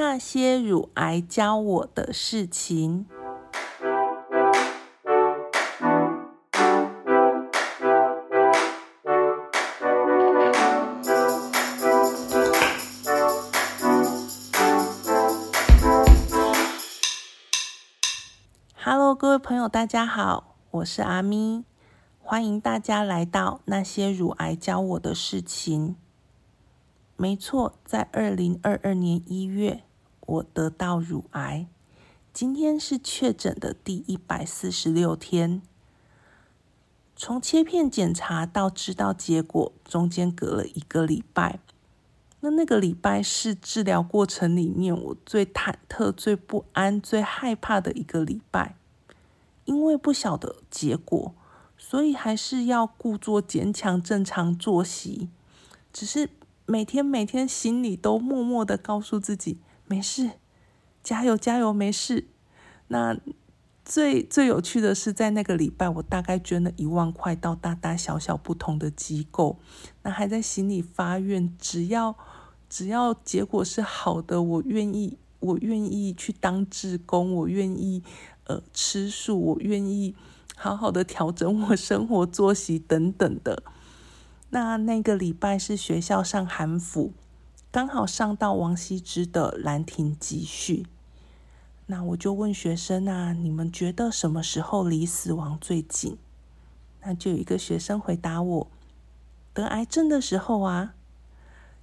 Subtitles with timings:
[0.00, 3.06] 那些乳癌教我的事情。
[18.76, 21.64] Hello，各位朋友，大家好，我是阿咪，
[22.20, 25.96] 欢迎大家来到那些乳癌教我的事情。
[27.16, 29.82] 没错，在二零二二年一月，
[30.28, 31.66] 我得到乳癌。
[32.34, 35.62] 今天是确诊的第一百四十六天。
[37.16, 41.60] 从切片检查到知道结果，中间隔了一个礼拜。
[42.40, 48.76] 那那个礼拜是治疗过程里面我最忐忑、最不安、最害怕的一个礼拜，
[49.64, 51.34] 因为不晓得结果，
[51.76, 55.30] 所以还是要故作坚强、正常作息，
[55.92, 56.28] 只是。
[56.70, 59.56] 每天每天心里都默默的告诉自己
[59.88, 60.30] 没事，
[61.02, 62.28] 加油加油，没事。
[62.88, 63.18] 那
[63.84, 69.58] 最最有趣的是，在那个礼拜，我大概捐了一万块到大大小小不同的机构，
[70.02, 72.16] 那还在心里发愿，只要
[72.68, 78.02] 只要结果是好的，我愿意，我愿意去当志工，我愿意
[78.44, 80.14] 呃吃素，我愿意
[80.54, 83.62] 好好的调整我生活作息等等的。
[84.50, 87.12] 那那个礼拜是学校上韩服，
[87.70, 90.82] 刚好上到王羲之的《兰亭集序》。
[91.86, 96.16] 那我就问学生啊，你们觉得什么时候离死亡最近？
[97.02, 98.66] 那就有一个学生回答我：
[99.52, 100.94] 得癌症的时候啊。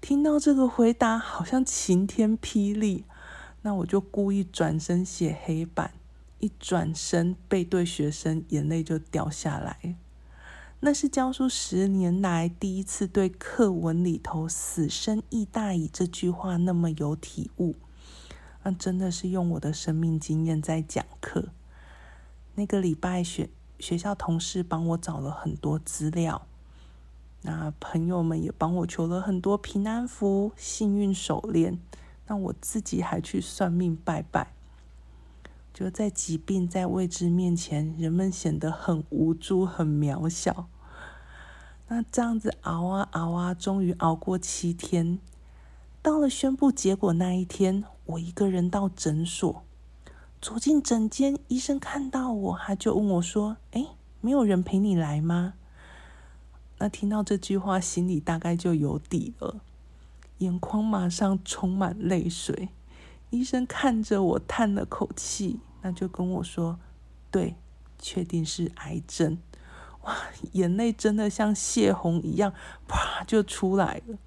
[0.00, 3.04] 听到这个回答，好像晴天霹雳。
[3.62, 5.92] 那我就故意转身写黑板，
[6.38, 9.96] 一转身背对学生，眼泪就掉下来。
[10.80, 17.74] 那是教书十年来第一次对课文里头“死生亦大矣”这句话那么有体悟，
[18.62, 21.48] 那真的是用我的生命经验在讲课。
[22.54, 26.46] 那个礼拜学学校同事帮我找了很多资料，
[27.42, 31.80] 那朋友们也帮我求了很多平安符、幸运手链，
[32.28, 34.52] 那我自己还去算命拜拜。
[35.78, 40.66] 就在疾病在未知面前，人们显得很无助、很渺小。
[41.86, 45.20] 那这样子熬啊熬啊，终于熬过七天。
[46.02, 49.62] 到了宣布结果那一天，我一个人到诊所，
[50.42, 53.86] 走进诊间，医生看到我，他就问我说：“哎，
[54.20, 55.54] 没有人陪你来吗？”
[56.78, 59.60] 那听到这句话，心里大概就有底了，
[60.38, 62.70] 眼眶马上充满泪水。
[63.30, 65.60] 医生看着我，叹了口气。
[65.82, 66.78] 那就跟我说，
[67.30, 67.54] 对，
[67.98, 69.38] 确定是癌症，
[70.02, 70.16] 哇，
[70.52, 72.52] 眼泪真的像泄洪一样，
[72.86, 74.18] 啪就出来了。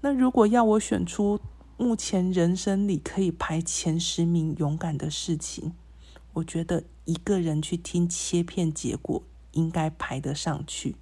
[0.00, 1.40] 那如果要我选出
[1.76, 5.72] 目前人生里可以排前十名勇敢的事情，
[6.34, 9.22] 我觉得一个人去听切片结果
[9.52, 10.96] 应该排得上去。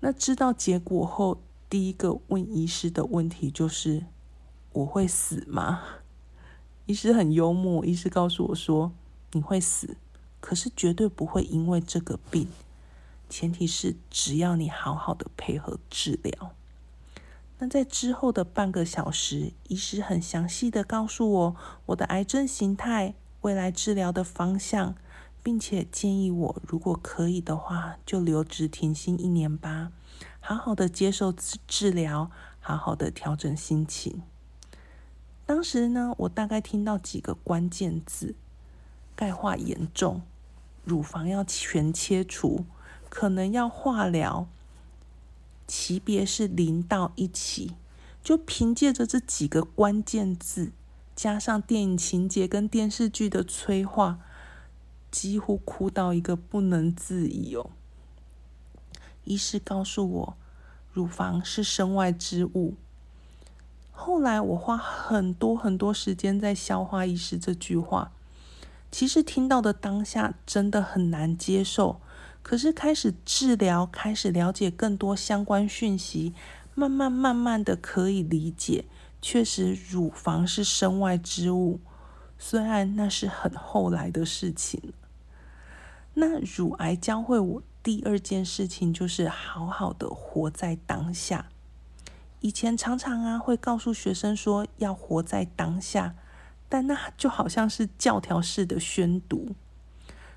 [0.00, 4.04] 那知道结果后，第一个问医师的问题就是：
[4.72, 5.82] 我会死吗？
[6.86, 8.92] 医师很幽默，医师告诉我说
[9.32, 9.96] ：“你会死，
[10.40, 12.46] 可是绝对不会因为这个病。
[13.30, 16.52] 前提是只要你好好的配合治疗。”
[17.58, 21.56] 那在之后的半个小时，医师很详细的告诉我
[21.86, 24.94] 我的癌症形态、未来治疗的方向，
[25.42, 29.92] 并且建议我如果可以的话，就留职停薪一年吧，
[30.40, 32.30] 好好的接受治治疗，
[32.60, 34.20] 好好的调整心情。
[35.46, 38.34] 当时呢，我大概听到几个关键字：
[39.14, 40.22] 钙化严重，
[40.84, 42.64] 乳房要全切除，
[43.08, 44.46] 可能要化疗，
[45.66, 47.74] 级别是零到一起。
[48.22, 50.72] 就凭借着这几个关键字，
[51.14, 54.18] 加上电影情节跟电视剧的催化，
[55.10, 57.70] 几乎哭到一个不能自已哦。
[59.24, 60.36] 医师告诉我，
[60.94, 62.76] 乳房是身外之物。
[63.96, 68.12] 后来我花很多很多时间在消化医师这句话，
[68.90, 72.00] 其实听到的当下真的很难接受。
[72.42, 76.34] 可是开始治疗，开始了解更多相关讯息，
[76.74, 78.84] 慢慢慢慢的可以理解，
[79.22, 81.80] 确实乳房是身外之物，
[82.38, 84.92] 虽然那是很后来的事情。
[86.12, 91.46] 那乳癌教会我第二件事情就是好好的活在当下。
[92.44, 96.14] 以前常常啊会告诉学生说要活在当下，
[96.68, 99.52] 但那就好像是教条式的宣读。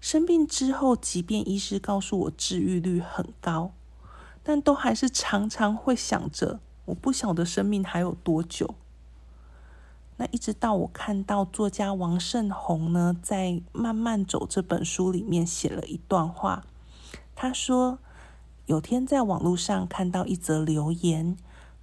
[0.00, 3.70] 生病之后，即便医师告诉我治愈率很高，
[4.42, 8.74] 但都还是常常会想着我不晓得生命还有多久。
[10.16, 16.64] 那一直到我看到作家王胜宏呢，在《慢慢走》这本书里面写了一段话，
[17.36, 18.00] 他说
[18.66, 21.36] ：“有天在网络上看到一则留言，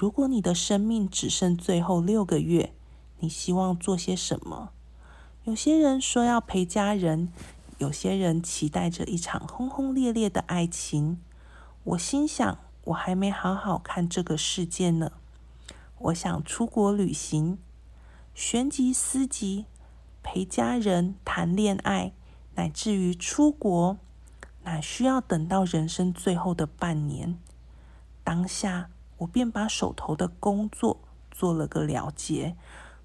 [0.00, 2.72] 如果你的生命只剩最后六个月，
[3.18, 4.70] 你希望做些什么？
[5.44, 7.30] 有些人说要陪家人，
[7.76, 11.20] 有些人期待着一场轰轰烈烈的爱情。
[11.84, 15.12] 我心想，我还没好好看这个世界呢。
[15.98, 17.58] 我想出国旅行。”
[18.34, 19.66] 旋即思及
[20.22, 22.14] 陪家人谈恋爱，
[22.54, 23.98] 乃至于出国，
[24.62, 27.38] 乃需要等到人生最后的半年。
[28.24, 28.88] 当下，
[29.20, 31.00] 我便把手头的工作
[31.30, 32.56] 做了个了结，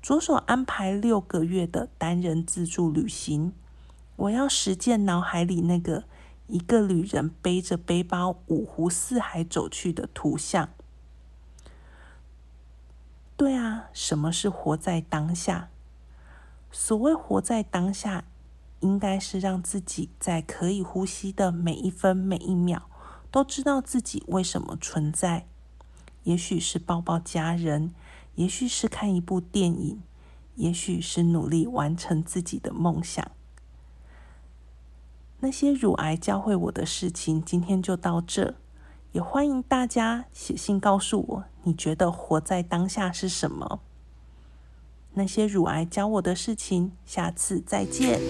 [0.00, 3.52] 着手安排六个月的单人自助旅行。
[4.16, 6.04] 我要实践脑海里那个
[6.46, 10.68] 一个旅人背着背包五湖四海走去的图像。
[13.36, 15.68] 对啊，什么是活在当下？
[16.70, 18.24] 所谓活在当下，
[18.80, 22.88] 应该是让自己在可以呼吸的每一分每一秒，
[23.30, 25.46] 都知道自己为什么存在。
[26.30, 27.92] 也许是抱抱家人，
[28.36, 30.00] 也许是看一部电影，
[30.54, 33.32] 也许是努力完成自己的梦想。
[35.40, 38.54] 那些乳癌教会我的事情，今天就到这。
[39.10, 43.80] 也欢迎大家写信告诉我，你觉得活在当下是什么？
[45.14, 48.20] 那些乳癌教我的事情，下次再见。